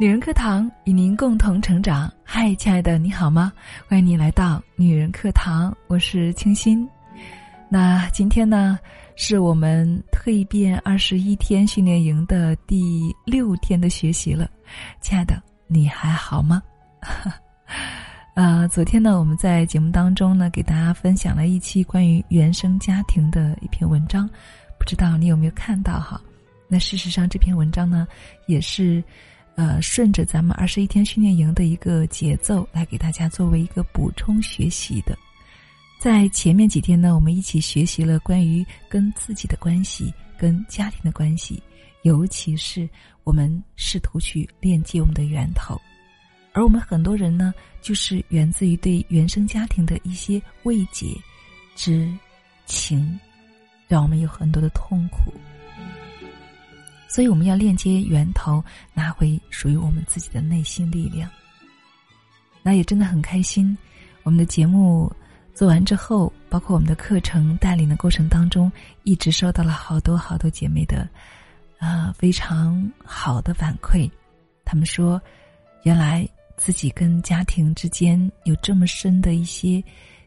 [0.00, 2.08] 女人课堂与您共同成长。
[2.22, 3.52] 嗨，亲爱的，你好吗？
[3.88, 6.88] 欢迎你来到女人课堂，我是清新。
[7.68, 8.78] 那今天呢，
[9.16, 14.48] 是我们蜕变二十一天训练营的第六天的学习了。
[15.00, 16.62] 亲爱的，你还好吗？
[18.34, 24.30] 呃，昨天呢，我们在节目当中呢，给大家分享了一期关于原生家庭的一篇文章，
[24.78, 26.20] 不知道你有没有看到哈？
[26.68, 28.06] 那事实上，这篇文章呢，
[28.46, 29.02] 也是。
[29.58, 35.18] 呃，顺着咱们二十一天训练营的一个节奏来给大家作为一个补充学习的，
[35.98, 41.60] 在前面几天呢，我们一起学习了关于跟自己的关系、跟家庭的关系，
[42.02, 42.88] 尤其是
[43.24, 45.76] 我们试图去链接我们的源头，
[46.52, 47.52] 而我们很多人呢，
[47.82, 51.16] 就是源自于对原生家庭的一些未解
[51.74, 52.08] 之
[52.64, 53.18] 情，
[53.88, 55.34] 让我们有很多的痛苦。
[57.08, 58.62] 所以我们要链接源头，
[58.94, 61.28] 拿回属于我们自己的内心力量。
[62.62, 63.76] 那也真的很开心，
[64.22, 65.10] 我们的节目
[65.54, 68.70] 做完之后，包括我们的课程带领的过程当中，
[69.04, 71.08] 一直收到了好多好多姐妹的，
[71.78, 74.08] 啊，非常好的反馈。
[74.64, 75.20] 他们说，
[75.84, 79.82] 原来自己跟家庭之间有这么深的一些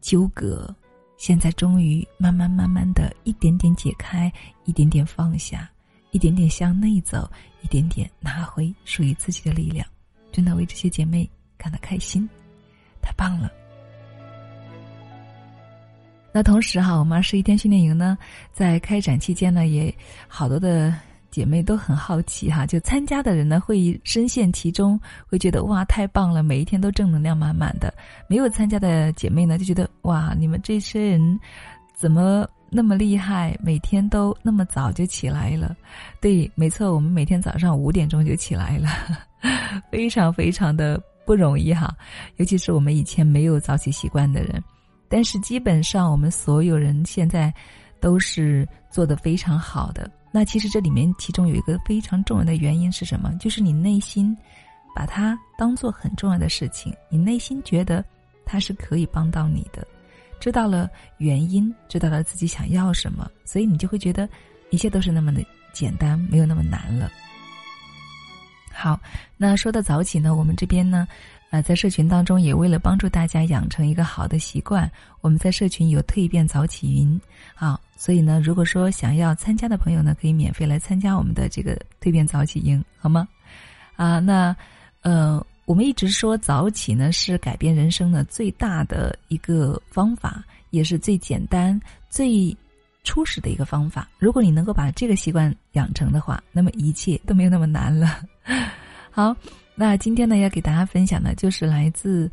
[0.00, 0.74] 纠葛，
[1.18, 4.32] 现在终于慢慢慢慢的一点点解开，
[4.64, 5.70] 一点点放下。
[6.12, 7.28] 一点点向内走，
[7.62, 9.84] 一点点拿回属于自己的力量，
[10.30, 12.28] 真的为这些姐妹感到开心，
[13.00, 13.50] 太棒了。
[16.34, 18.16] 那同时哈，我们二十一天训练营呢，
[18.52, 19.94] 在开展期间呢，也
[20.28, 20.94] 好多的
[21.30, 27.88] 姐妹都很好奇哈，就参加的人呢会深陷其中，会觉得哇太棒了，每一天都正能量满满的；
[28.28, 31.40] 没有参加的姐妹呢就觉得哇，你们这些人
[31.94, 32.46] 怎么？
[32.74, 35.76] 那么厉害，每天都那么早就起来了。
[36.22, 38.88] 对，没错，我们每天早上五点钟就起来了，
[39.92, 41.94] 非常非常的不容易哈。
[42.36, 44.62] 尤其是我们以前没有早起习惯的人，
[45.06, 47.52] 但是基本上我们所有人现在
[48.00, 50.10] 都是做的非常好的。
[50.32, 53.30] 那其实这里面其中有一个非常重要的原因是什么？
[53.38, 54.34] 就是你内心
[54.96, 58.02] 把它当做很重要的事情，你内心觉得
[58.46, 59.86] 它是可以帮到你的。
[60.42, 64.28] 知道了原因，知道了自己想要什么，所以你就会觉得
[64.70, 65.40] 一切都是那么的
[65.72, 67.08] 简单，没有那么难了。
[68.74, 68.98] 好，
[69.36, 71.06] 那说到早起呢，我们这边呢，
[71.50, 77.20] 呃，在社群当中也为了帮助大家养成一个好的习惯，我们在社群有蜕变早起营，
[77.54, 83.28] 好，所以呢，如果说想要参加的朋友呢，可以免费来参加我们的这个蜕变早起营，好吗？
[83.94, 84.56] 啊，那
[85.02, 85.40] 呃。
[85.64, 91.80] 我们一直说早起呢是改变人生的最大的一个方法，也是最简单、
[92.10, 92.54] 最
[93.04, 94.08] 初始的一个方法。
[94.18, 98.22] 如果你能够把这个习惯养成的话，那么一切都没有那么难了。
[99.10, 99.34] 好，
[99.74, 102.30] 那今天呢要给大家分享的就是来自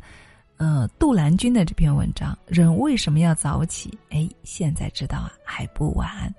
[0.56, 3.96] 呃杜兰君的这篇文章：人为什么要早起？
[4.10, 6.34] 哎，现在知道啊还不晚。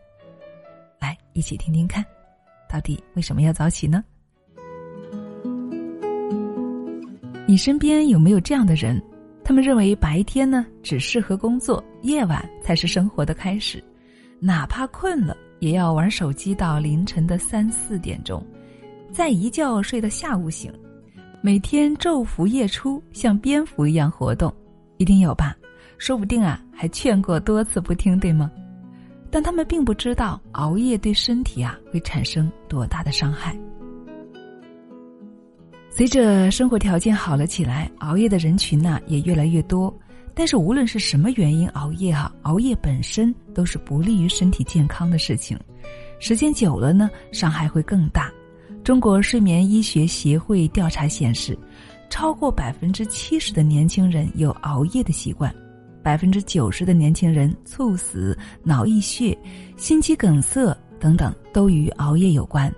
[1.00, 2.06] 来，一起听听看，
[2.70, 4.04] 到底为什么要早起呢？
[7.52, 8.98] 你身边有没有这样的人？
[9.44, 13.84] 他们认为白天呢只适合工作，夜晚才是生活的开始。
[14.40, 18.42] 哪怕困了，也要玩手机到凌晨的三四点钟，
[19.12, 20.72] 再一觉睡到下午醒。
[21.42, 24.50] 每天昼伏夜出，像蝙蝠一样活动，
[24.96, 25.54] 一定有吧？
[25.98, 28.50] 说不定啊，还劝过多次不听，对吗？
[29.30, 33.60] 但他们并不知道熬夜对身体啊会产生多大的伤害。
[35.94, 39.94] 随着生活条件好了起来，熬夜的人群呢也越来越多。
[40.34, 45.60] 但是无论是什么原因熬夜哈，熬夜本身都是不利于身体健康的事情。
[46.18, 48.32] 时间久了呢，伤害会更大。
[48.86, 51.60] 中国睡眠医学协会调查显示，
[52.10, 55.54] 超过百分之七十的年轻人有熬夜的习惯，
[56.02, 59.38] 百分之九十的年轻人猝死、脑溢血、
[59.76, 62.74] 心肌梗塞等等都与熬夜有关。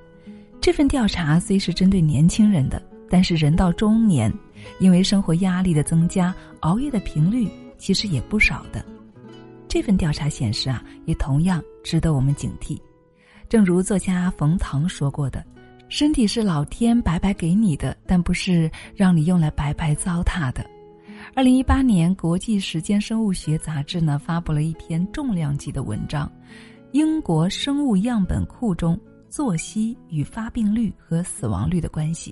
[0.59, 2.81] 这份调查虽是针对年轻人的。
[3.13, 4.33] 但是人到中年，
[4.79, 8.83] 因为生活压力的增加，熬夜的频率其实也不少的。
[9.67, 12.75] 这份调查显示啊，也同样值得我们警惕。
[13.47, 15.45] 正如作家冯唐说过的
[15.89, 20.67] ：“身体是老天白白给你的，但不是让你用来白白糟蹋的。”
[21.35, 26.25] 二零一八年，《国际时间生物学杂志》呢发布了一篇重量级的文章，
[26.93, 28.99] 《英国生物样本库中
[29.29, 32.31] 作息与发病率和死亡率的关系》。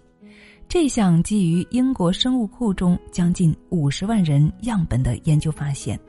[0.72, 6.00] 这项基于英国生物库中将近五十万人样本的研究发现，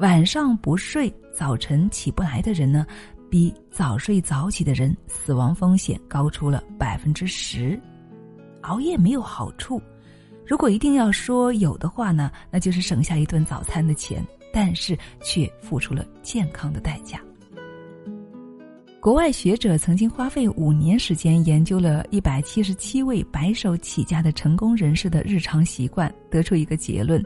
[0.00, 2.84] 晚上不睡、早晨起不来的人呢，
[3.30, 7.80] 比早睡早起的人死亡风险高出了百分之十。
[8.62, 9.80] 熬夜没有好处。
[10.44, 14.20] 如果一定要说有的话呢，那就是省下一顿早餐的钱，
[14.52, 17.20] 但是却付出了健康的代价。
[19.08, 27.24] 国外学者曾经花费五年时间研究了一百七十七位白手起家的成功人士的日常习惯，得出一个结论：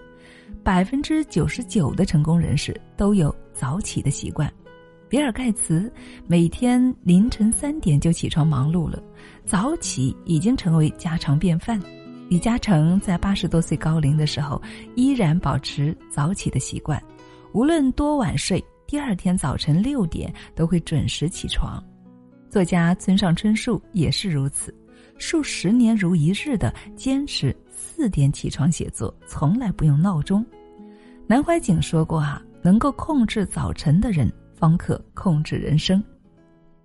[0.62, 4.48] 百分之九十九的成功人士都有早起的习惯。
[5.08, 5.92] 比尔盖茨
[6.28, 9.02] 每天凌晨三点就起床忙碌了，
[9.44, 11.82] 早起已经成为家常便饭。
[12.28, 14.62] 李嘉诚在八十多岁高龄的时候，
[14.94, 17.02] 依然保持早起的习惯，
[17.52, 18.64] 无论多晚睡。
[18.92, 21.82] 第二天早晨六点都会准时起床，
[22.50, 24.70] 作家村上春树也是如此，
[25.16, 30.44] 数十年如一日的坚持四点起床写作，从来不用闹钟。
[31.26, 36.04] 南怀瑾说过：“啊，能够控制早晨的人，方可控制人生。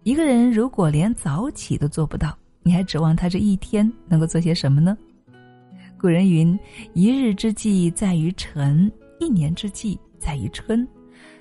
[0.03, 2.33] 一个人如果连早起都做不到，
[2.63, 4.98] 你还指望他这一天能够做些什么呢？”
[6.00, 6.57] 古人云
[6.95, 8.89] ：“一日之计在于晨，
[9.19, 10.88] 一年之计在于春。”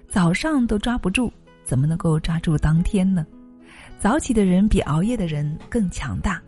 [0.09, 1.33] 早上都抓不住，
[1.65, 3.27] 怎么能够抓住当天呢？
[3.99, 6.41] 早起的人比熬夜的人更强大，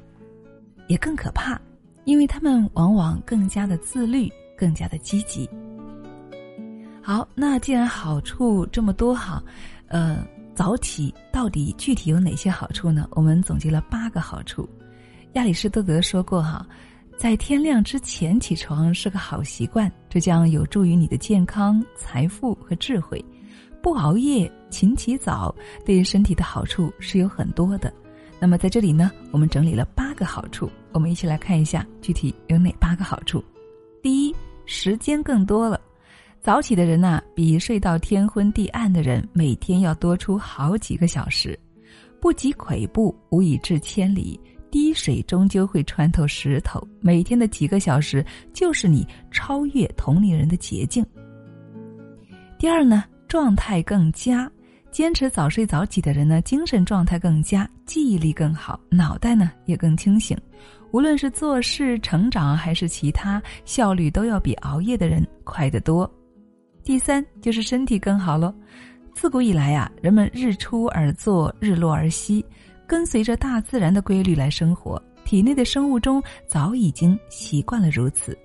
[0.86, 1.60] 也更可怕，
[2.04, 5.48] 因为他们往往更加的自律，更加的积极。
[7.02, 9.42] 好，那既然好处这么多哈，
[9.86, 10.24] 呃，
[10.54, 13.08] 早起到底具体有哪些好处呢？
[13.12, 14.68] 我们总结了八个好处。
[15.32, 16.66] 亚里士多德说过哈，
[17.16, 23.24] 在天亮之前起床是个好习惯，这将有助于你的健康、财富和智慧。
[23.82, 25.54] 不熬夜、勤起早，
[25.84, 27.92] 对身体的好处是有很多的。
[28.40, 33.42] 那么在这里呢，我们整理了八个好处，我们一起来看一下具体有哪八个好处。
[34.02, 34.34] 第一，
[34.64, 35.80] 时间更多了。
[36.40, 41.58] 早起的人呐，比睡到天昏地暗的人每天要多出好几个小时。
[42.20, 44.38] 不积跬步，无以至千里。
[44.70, 46.86] 滴水终究会穿透石头。
[47.00, 51.04] 每天的几个小时，就是你超越同龄人的捷径。
[52.58, 53.02] 第二呢？
[53.28, 54.50] 状态更佳，
[54.90, 60.36] 坚持早睡早起的人呢，精神状态更佳，记忆力更好，脑袋呢也更清醒，
[60.92, 66.10] 无论是做事、成长还是其他，效率都要比熬夜的人快得多。
[66.82, 68.52] 第三就是身体更好喽。
[69.12, 72.42] 自古以来呀，人们日出而作，日落而息，
[72.86, 78.36] 跟随着大自然的规律来生活，体内的生物钟早已经习惯了如此。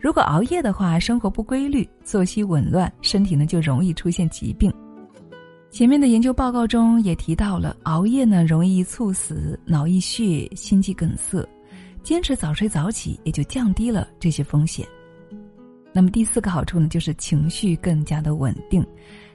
[0.00, 4.72] 如果熬夜的话，生活不规律，作息紊乱，身体呢就容易出现疾病。
[5.70, 11.46] 前面的研究报告中也提到了，熬夜呢容易猝死、脑溢血、心肌梗塞。
[12.02, 14.86] 坚持早睡早起，也就降低了这些风险。
[15.92, 18.82] 那么第四个好处呢，就是情绪更加的稳定。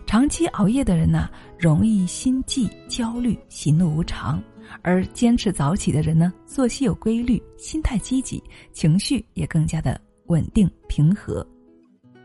[0.08, 1.30] 长期熬夜的人呢，
[1.60, 4.42] 容易心悸、焦虑、喜怒无常；
[4.82, 10.02] 而坚持早起的人呢，作息有规律，心态积极，情绪也更加的。
[10.28, 11.46] 稳定平和，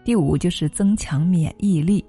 [0.05, 2.05] 第五就是增强免疫力。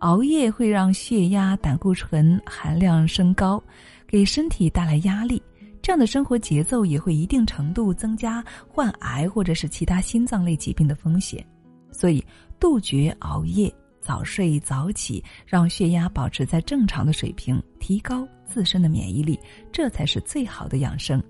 [0.00, 3.62] 熬夜会让血压、胆固醇含量升高，
[4.06, 5.42] 给身体带来压力。
[5.80, 11.44] 这样的生活节奏也会一定程度增加患癌或者是其他心脏类疾病的风险。
[11.92, 12.22] 所以，
[12.58, 19.38] 杜绝熬夜，早睡早起，让血压保持在正常的水平，提高自身的免疫力，
[19.72, 21.22] 这才是最好的养生。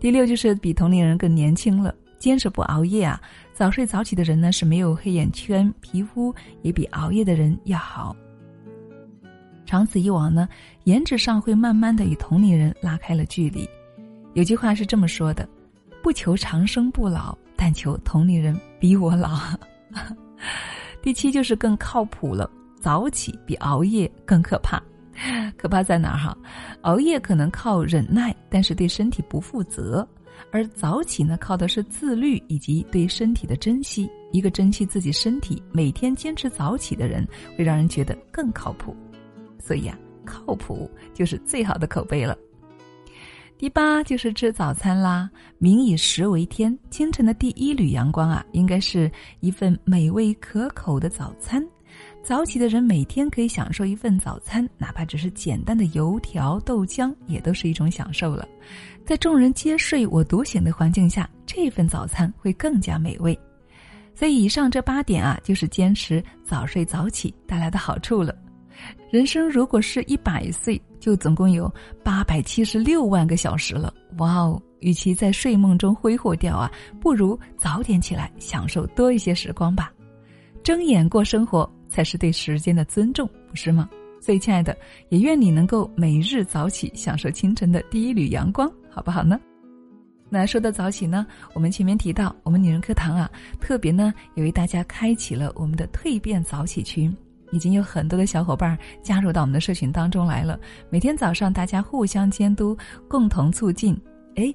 [0.00, 1.94] 第六就是比同龄人更年轻了。
[2.18, 3.20] 坚持不熬夜啊，
[3.52, 8.14] 早睡早起的人呢是没有黑眼圈，皮肤也比熬夜的人要好。
[9.64, 10.48] 长此以往呢，
[10.84, 13.68] 颜值上会慢慢的与同龄人拉开了距离。
[14.34, 15.48] 有句话是这么说的：
[16.02, 19.40] 不求长生不老，但求同龄人比我老。
[21.02, 22.48] 第七就是更靠谱了，
[22.80, 24.80] 早起比熬夜更可怕。
[25.56, 26.36] 可怕在哪儿哈？
[26.82, 30.06] 熬夜可能靠忍耐，但是对身体不负责。
[30.50, 34.08] 而早起呢，靠的是自律以及对身体的珍惜。
[34.32, 37.26] 一个珍惜自己身体、每天坚持早起的人，
[37.56, 38.94] 会让人觉得更靠谱。
[39.58, 42.36] 所以啊，靠谱就是最好的口碑了。
[43.58, 45.30] 第八就是吃早餐啦。
[45.56, 51.66] 民以食为天，清晨的第一缕阳光啊，应该是一份美味可口的早餐。
[52.22, 58.46] 早起的人每天可以享受一份早餐，哪怕只是简单的油条、豆浆，也都是一种享受了。
[59.06, 63.38] 在众人皆睡我独醒的环境下，这份早餐会更加美味。
[64.16, 68.34] 所以，以上这八点啊，就是坚持早睡早起带来的好处了。
[69.12, 71.72] 人生如果是一百岁，就总共有
[72.02, 73.94] 八百七十六万个小时了。
[74.18, 74.60] 哇哦！
[74.80, 76.68] 与其在睡梦中挥霍掉啊，
[77.00, 79.92] 不如早点起来，享受多一些时光吧。
[80.64, 81.70] 睁眼过生活。
[81.88, 83.88] 才是对时间的尊重，不是吗？
[84.20, 84.76] 所以，亲爱的，
[85.08, 89.38] 也愿你能够每日早起，享受清晨的第一缕阳光，好不好呢？
[90.30, 97.14] 那说到早起呢，我们前面提到，我们女人课堂啊，特别呢也为大家开启了我们的蜕变早起群，
[97.52, 100.58] 已经有很多的小伙伴加入到我们的社群当中来了。
[100.88, 102.74] 每天早上大家互相监督，
[103.06, 103.94] 共同促进。
[104.36, 104.52] 哎，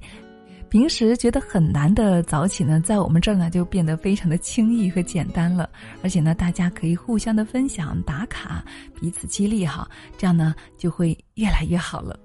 [0.69, 5.69] 平时觉得很难的早起呢，在我们这儿呢就变得非常的轻易和简单了。
[6.01, 8.65] 而且呢，大家可以互相的分享、打卡，
[8.99, 12.19] 彼此激励哈，这样呢就会越来越好了。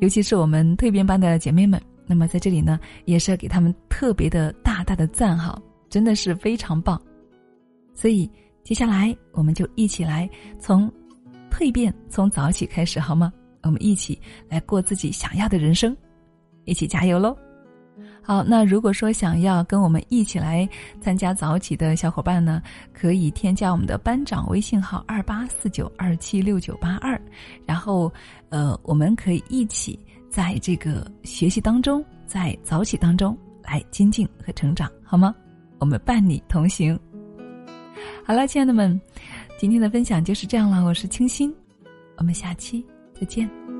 [0.00, 1.80] 尤其是我们蜕变班的姐妹们。
[2.04, 5.56] 那么在这里呢，也是要给他们特别的大大的赞哈，
[5.88, 7.00] 真的是非常棒。
[7.94, 8.28] 所以
[8.64, 10.92] 接下来我们就一起来从
[11.50, 13.32] 蜕变，从早起开始好吗？
[13.62, 15.96] 我们一起来过自己想要的人生，
[16.64, 17.36] 一起加油喽！
[18.22, 20.68] 好，那如果说想要跟我们一起来
[21.00, 22.62] 参加早起的小伙伴呢，
[22.92, 27.20] 可以添加我们的班长微信号二八四九二七六九八二，
[27.66, 28.12] 然后
[28.48, 29.98] 呃，我们可以一起。
[30.30, 35.34] 在这个学习当中，在早起当中来精进和成长，好吗？
[35.78, 36.98] 我们伴你同行。
[38.24, 38.98] 好了，亲爱的们，
[39.58, 40.86] 今天的分享就是这样了。
[40.86, 41.54] 我是清新，
[42.16, 43.71] 我们下期再见。